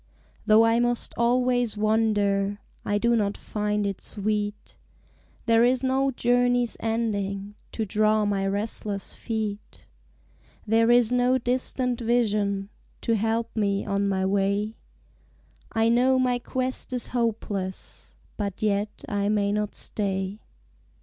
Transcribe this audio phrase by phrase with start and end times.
[0.47, 4.79] Though I must always wander I do not find it sweet:
[5.45, 9.85] There is no journey's ending To draw my restless feet;
[10.65, 12.69] There is no distant vision
[13.01, 14.75] To help me on my way;
[15.71, 20.39] I know my quest is hopeless But yet I may not stay.